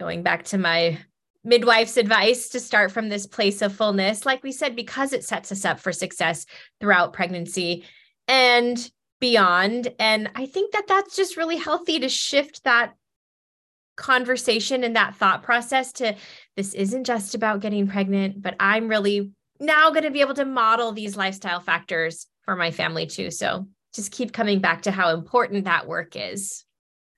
[0.00, 0.98] going back to my
[1.44, 5.52] midwife's advice to start from this place of fullness, like we said, because it sets
[5.52, 6.46] us up for success
[6.80, 7.84] throughout pregnancy
[8.26, 8.90] and
[9.20, 9.94] beyond.
[10.00, 12.94] And I think that that's just really healthy to shift that
[14.00, 16.16] conversation and that thought process to
[16.60, 20.44] this isn't just about getting pregnant, but I'm really now going to be able to
[20.44, 23.30] model these lifestyle factors for my family too.
[23.30, 26.66] So just keep coming back to how important that work is.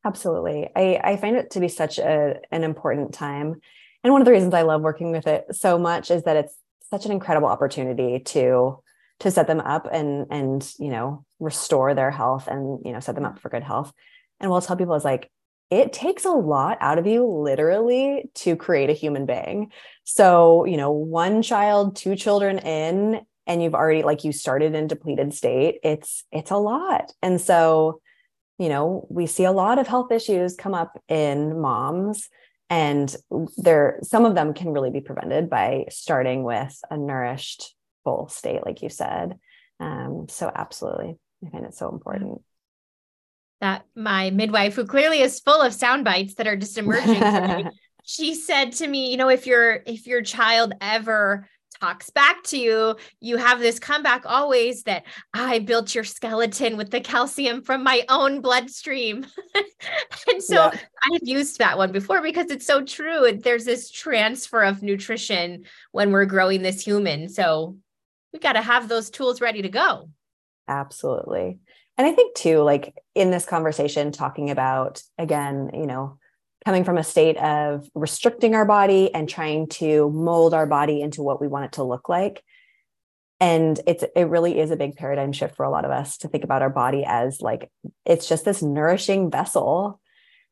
[0.05, 0.69] Absolutely.
[0.77, 3.57] I, I find it to be such a, an important time.
[4.05, 6.55] And one of the reasons I love working with it so much is that it's
[6.89, 8.79] such an incredible opportunity to
[9.21, 13.17] to set them up and and you know restore their health and you know set
[13.17, 13.93] them up for good health
[14.41, 15.31] and what i'll tell people is like
[15.73, 19.73] it takes a lot out of you literally to create a human being.
[20.05, 24.87] So, you know, one child, two children in and you've already like you started in
[24.87, 27.13] depleted state, it's it's a lot.
[27.23, 28.03] And so,
[28.59, 32.29] you know, we see a lot of health issues come up in moms
[32.69, 33.17] and
[33.57, 38.67] there some of them can really be prevented by starting with a nourished full state
[38.67, 39.39] like you said.
[39.81, 41.17] Um, so absolutely.
[41.47, 42.43] I find it so important
[43.63, 47.71] that my midwife, who clearly is full of sound bites that are just emerging,
[48.05, 51.49] she said to me, you know, if your if your child ever
[51.81, 56.91] talks back to you, you have this comeback always that I built your skeleton with
[56.91, 59.27] the calcium from my own bloodstream.
[60.29, 60.79] and so yeah.
[61.13, 63.33] I've used that one before because it's so true.
[63.33, 67.29] There's this transfer of nutrition when we're growing this human.
[67.29, 67.77] So
[68.33, 70.09] we got to have those tools ready to go.
[70.69, 71.59] Absolutely.
[72.03, 76.19] And I think too, like in this conversation, talking about again, you know,
[76.65, 81.23] coming from a state of restricting our body and trying to mold our body into
[81.23, 82.43] what we want it to look like.
[83.39, 86.29] And it's it really is a big paradigm shift for a lot of us to
[86.29, 87.71] think about our body as like
[88.05, 90.01] it's just this nourishing vessel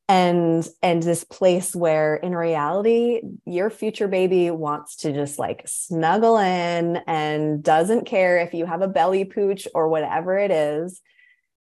[0.09, 6.39] and and this place where in reality your future baby wants to just like snuggle
[6.39, 11.01] in and doesn't care if you have a belly pooch or whatever it is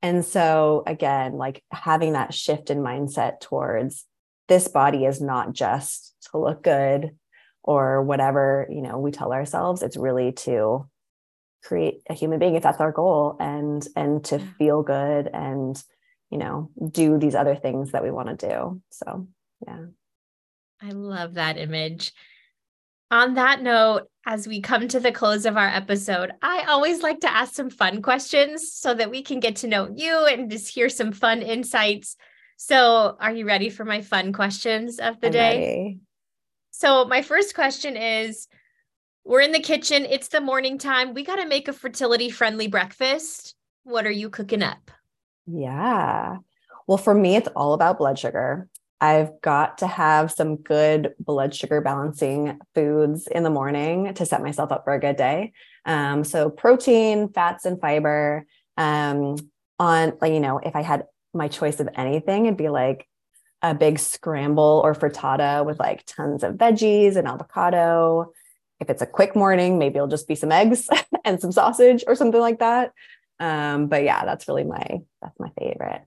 [0.02, 4.04] and so, again, like having that shift in mindset towards
[4.46, 7.10] this body is not just to look good
[7.62, 10.88] or whatever, you know, we tell ourselves, it's really to
[11.64, 15.82] create a human being if that's our goal and and to feel good and
[16.30, 18.80] you know do these other things that we want to do.
[18.90, 19.26] So
[19.66, 19.86] yeah.
[20.80, 22.12] I love that image
[23.10, 27.20] on that note as we come to the close of our episode i always like
[27.20, 30.72] to ask some fun questions so that we can get to know you and just
[30.74, 32.16] hear some fun insights
[32.56, 35.98] so are you ready for my fun questions of the I'm day ready.
[36.70, 38.48] so my first question is
[39.28, 40.06] we're in the kitchen.
[40.06, 41.12] It's the morning time.
[41.12, 43.54] We got to make a fertility friendly breakfast.
[43.84, 44.90] What are you cooking up?
[45.46, 46.38] Yeah.
[46.86, 48.70] Well, for me, it's all about blood sugar.
[49.00, 54.42] I've got to have some good blood sugar balancing foods in the morning to set
[54.42, 55.52] myself up for a good day.
[55.84, 58.46] Um, so protein, fats, and fiber.
[58.76, 59.36] Um,
[59.78, 63.06] on like you know, if I had my choice of anything, it'd be like
[63.62, 68.32] a big scramble or frittata with like tons of veggies and avocado,
[68.80, 70.88] if it's a quick morning, maybe it'll just be some eggs
[71.24, 72.92] and some sausage or something like that.
[73.40, 76.02] Um, but yeah, that's really my that's my favorite.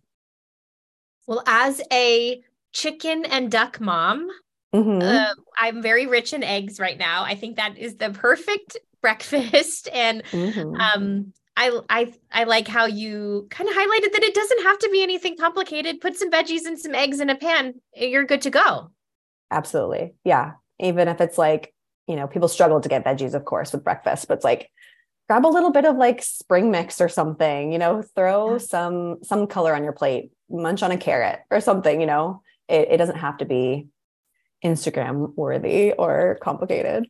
[1.27, 2.41] Well, as a
[2.74, 4.30] chicken and duck mom,
[4.74, 5.01] mm-hmm.
[5.01, 7.24] uh, I'm very rich in eggs right now.
[7.24, 10.76] I think that is the perfect breakfast, and mm-hmm.
[10.76, 14.89] um, I I I like how you kind of highlighted that it doesn't have to
[14.91, 16.01] be anything complicated.
[16.01, 18.91] Put some veggies and some eggs in a pan, you're good to go.
[19.49, 20.53] Absolutely, yeah.
[20.80, 21.74] Even if it's like
[22.07, 24.69] you know, people struggle to get veggies, of course, with breakfast, but it's like
[25.28, 28.57] grab a little bit of like spring mix or something, you know, throw yeah.
[28.57, 32.41] some some color on your plate, munch on a carrot or something, you know.
[32.72, 33.88] It, it doesn't have to be
[34.63, 37.07] Instagram worthy or complicated.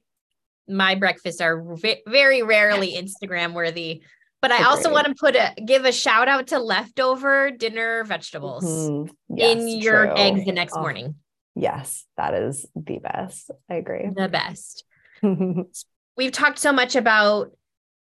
[0.67, 1.75] My breakfasts are
[2.07, 4.03] very rarely Instagram worthy,
[4.41, 8.63] but I also want to put a give a shout out to leftover dinner vegetables
[8.63, 9.37] mm-hmm.
[9.37, 10.15] yes, in your true.
[10.15, 11.15] eggs the next oh, morning.
[11.55, 13.51] Yes, that is the best.
[13.69, 14.09] I agree.
[14.15, 14.85] The best.
[16.17, 17.51] We've talked so much about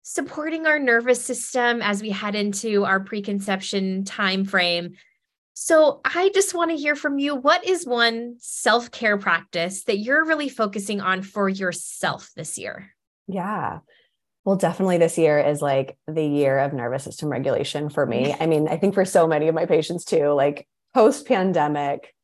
[0.03, 4.95] supporting our nervous system as we head into our preconception time frame.
[5.61, 10.25] So I just want to hear from you what is one self-care practice that you're
[10.25, 12.95] really focusing on for yourself this year?
[13.27, 13.81] Yeah.
[14.45, 18.37] Well, definitely this year is like the year of nervous system regulation for me.
[18.39, 22.15] I mean, I think for so many of my patients too, like post pandemic,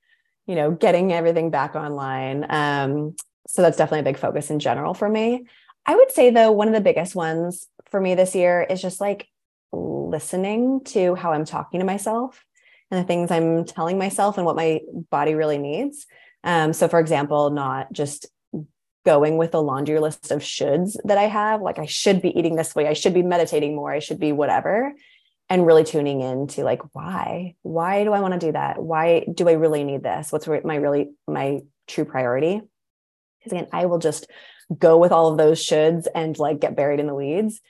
[0.47, 2.47] you know, getting everything back online.
[2.49, 3.16] Um,
[3.49, 5.45] so that's definitely a big focus in general for me.
[5.87, 9.01] I would say though, one of the biggest ones for me this year is just
[9.01, 9.26] like
[9.72, 12.41] listening to how I'm talking to myself
[12.95, 14.80] and the things I'm telling myself and what my
[15.11, 16.07] body really needs.
[16.42, 18.26] Um, so for example, not just
[19.05, 22.57] going with a laundry list of shoulds that I have, like I should be eating
[22.57, 24.95] this way, I should be meditating more, I should be whatever,
[25.51, 28.82] and really tuning in to like why, why do I want to do that?
[28.82, 30.32] Why do I really need this?
[30.32, 32.62] What's my really my true priority?
[33.45, 34.26] because again i will just
[34.78, 37.61] go with all of those shoulds and like get buried in the weeds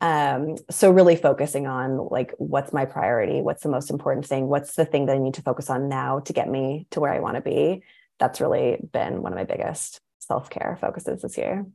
[0.00, 3.40] um so really focusing on like what's my priority?
[3.40, 4.48] What's the most important thing?
[4.48, 7.12] What's the thing that i need to focus on now to get me to where
[7.12, 7.82] i want to be?
[8.18, 11.66] That's really been one of my biggest self-care focuses this year.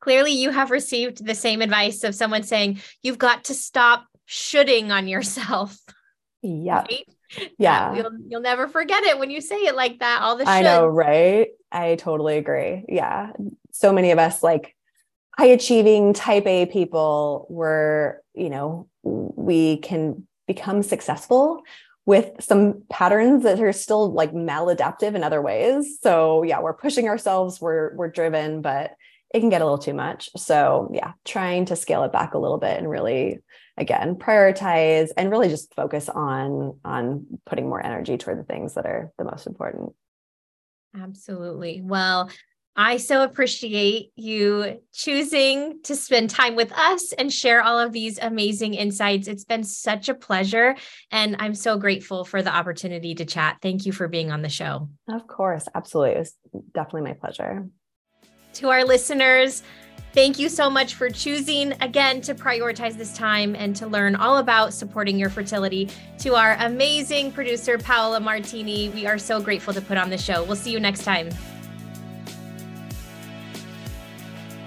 [0.00, 4.90] Clearly you have received the same advice of someone saying you've got to stop shoulding
[4.90, 5.78] on yourself.
[6.42, 7.08] Yeah right?
[7.58, 7.94] yeah.
[7.94, 10.86] you'll, you'll never forget it when you say it like that all the i know
[10.86, 11.48] right?
[11.72, 12.84] I totally agree.
[12.88, 13.32] Yeah.
[13.72, 14.74] So many of us like
[15.36, 21.62] high achieving type a people were you know we can become successful
[22.06, 25.98] with some patterns that are still like maladaptive in other ways.
[26.02, 28.94] So yeah we're pushing ourselves we're we're driven but
[29.32, 30.28] it can get a little too much.
[30.36, 33.38] So yeah trying to scale it back a little bit and really
[33.76, 38.86] again prioritize and really just focus on on putting more energy toward the things that
[38.86, 39.92] are the most important.
[41.00, 41.80] Absolutely.
[41.82, 42.30] Well
[42.76, 48.18] I so appreciate you choosing to spend time with us and share all of these
[48.18, 49.28] amazing insights.
[49.28, 50.76] It's been such a pleasure.
[51.10, 53.58] And I'm so grateful for the opportunity to chat.
[53.60, 54.88] Thank you for being on the show.
[55.08, 55.66] Of course.
[55.74, 56.14] Absolutely.
[56.14, 56.36] It was
[56.72, 57.66] definitely my pleasure.
[58.54, 59.62] To our listeners,
[60.12, 64.38] Thank you so much for choosing again to prioritize this time and to learn all
[64.38, 65.88] about supporting your fertility.
[66.18, 70.42] To our amazing producer, Paola Martini, we are so grateful to put on the show.
[70.42, 71.30] We'll see you next time.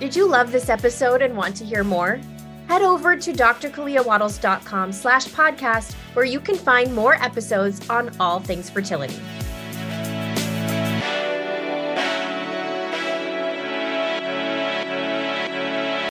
[0.03, 2.19] Did you love this episode and want to hear more?
[2.67, 8.69] Head over to drkaleawattles.com slash podcast where you can find more episodes on all things
[8.69, 9.15] fertility.